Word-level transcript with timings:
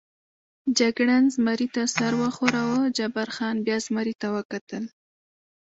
جګړن 0.79 1.23
زمري 1.35 1.67
ته 1.75 1.83
سر 1.95 2.13
و 2.19 2.21
ښوراوه، 2.35 2.81
جبار 2.97 3.29
خان 3.35 3.55
بیا 3.65 3.77
زمري 3.85 4.13
ته 4.21 4.27
وکتل. 4.35 4.83